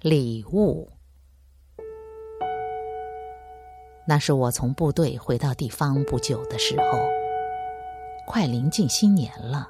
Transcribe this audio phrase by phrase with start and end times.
[0.00, 0.88] 礼物。
[4.06, 7.00] 那是我从部队回到地方不久的时候，
[8.24, 9.68] 快临近新年了。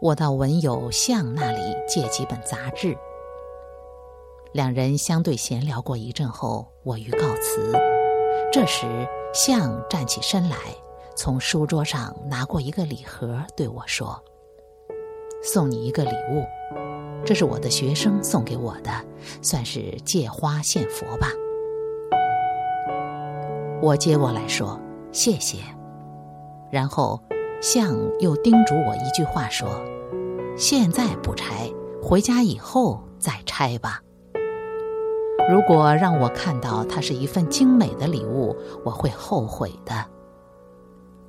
[0.00, 2.96] 我到文友向那里借几本杂志，
[4.52, 7.72] 两人相对闲聊过一阵后，我欲告辞。
[8.52, 8.86] 这时，
[9.34, 10.56] 向站起身来，
[11.16, 14.22] 从书桌上拿过一个礼盒，对我说
[15.42, 16.46] ：“送你一个礼物，
[17.26, 18.90] 这是我的学生送给我的，
[19.42, 21.28] 算是借花献佛吧。”
[23.82, 24.80] 我接过来说
[25.12, 25.58] ：“谢谢。”
[26.70, 27.22] 然后，
[27.60, 29.68] 相又叮嘱我一句话说
[30.56, 31.70] ：“现在不拆，
[32.02, 34.00] 回家以后再拆吧。
[35.50, 39.94] 如果让我看到它是一份精美的礼物，我会后悔的。”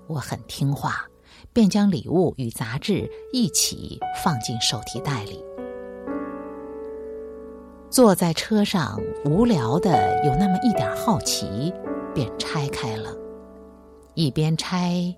[0.08, 1.06] 我很听话，
[1.52, 5.44] 便将礼物与杂志一起放进手提袋里。
[7.96, 11.74] 坐在车上，无聊的有那么一点好奇。
[12.14, 13.16] 便拆开了，
[14.16, 15.16] 一边拆，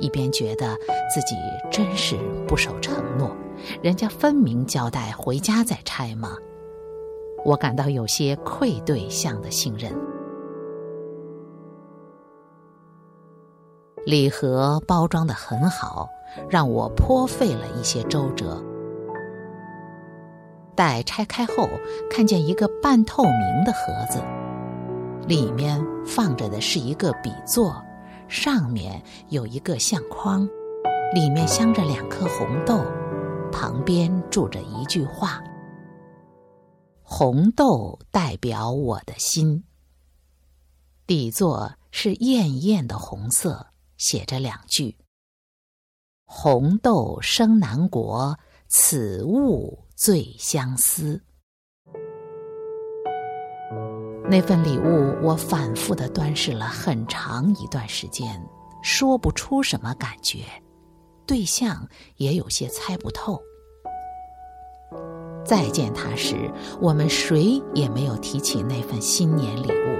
[0.00, 0.74] 一边觉得
[1.12, 1.36] 自己
[1.70, 2.16] 真是
[2.48, 3.30] 不守承诺。
[3.82, 6.34] 人家分明交代回家再拆嘛，
[7.44, 9.92] 我感到有些愧对象的信任。
[14.06, 16.08] 礼盒包装的很好，
[16.48, 18.64] 让我颇费了一些周折。
[20.74, 21.68] 待拆开后，
[22.10, 24.22] 看见一个半透明的盒子。
[25.26, 27.82] 里面放着的是一个笔座，
[28.28, 30.46] 上面有一个相框，
[31.14, 32.84] 里面镶着两颗红豆，
[33.50, 35.42] 旁边住着一句话
[37.02, 39.64] ：“红豆代表我的心。”
[41.06, 44.96] 底座是艳艳的红色，写着两句
[46.26, 51.20] ：“红豆生南国，此物最相思。”
[54.26, 58.42] 那份礼物，我反复的端视了很长一段时间，
[58.82, 60.38] 说不出什么感觉，
[61.26, 61.86] 对象
[62.16, 63.38] 也有些猜不透。
[65.44, 69.98] 再见他时，我们谁也没有提起那份新年礼物。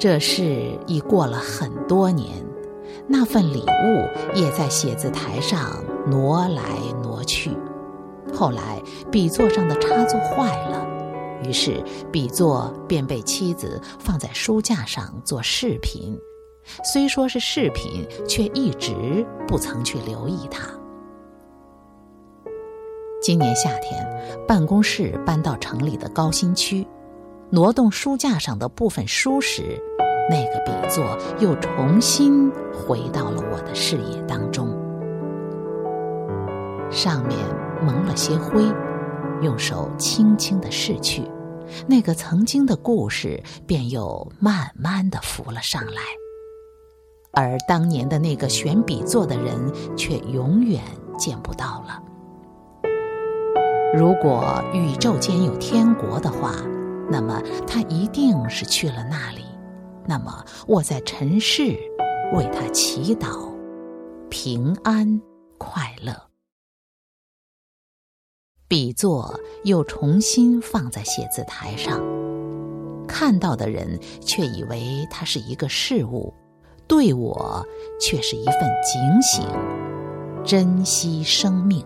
[0.00, 2.44] 这事已过了很多年，
[3.06, 5.80] 那份礼物也在写字台上
[6.10, 6.62] 挪来
[7.02, 7.50] 挪去。
[8.34, 10.86] 后来笔座上的插座坏了。
[11.42, 16.18] 于是，笔座便被妻子放在书架上做饰品。
[16.84, 20.68] 虽说是饰品，却一直不曾去留意它。
[23.22, 24.06] 今年夏天，
[24.46, 26.86] 办公室搬到城里的高新区，
[27.50, 29.82] 挪动书架上的部分书时，
[30.28, 34.77] 那个笔座又重新回到了我的视野当中。
[36.98, 37.38] 上面
[37.86, 38.64] 蒙了些灰。
[39.40, 41.22] 用手轻轻的拭去，
[41.86, 46.02] 那个曾经的故事便又慢慢的浮了上来，
[47.30, 49.54] 而当年的那个选笔座的人
[49.96, 50.82] 却永远
[51.16, 52.02] 见不到了。
[53.96, 56.50] 如果宇宙间有天国的话，
[57.08, 59.44] 那么他一定是去了那里。
[60.04, 61.78] 那么我在尘世
[62.34, 63.54] 为他祈祷，
[64.28, 65.20] 平安
[65.58, 66.27] 快乐。
[68.68, 72.02] 笔座又重新放在写字台上，
[73.06, 76.34] 看到的人却以为它是一个事物，
[76.86, 77.66] 对我
[77.98, 79.42] 却是一份警醒：
[80.44, 81.82] 珍惜生命，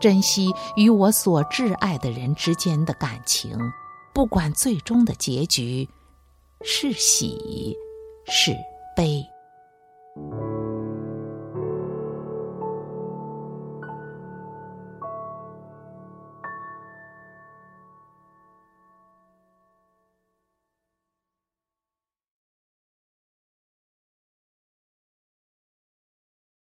[0.00, 3.56] 珍惜与我所挚爱的人之间的感情，
[4.12, 5.88] 不管最终的结局
[6.62, 7.76] 是喜
[8.26, 8.50] 是
[8.96, 9.24] 悲。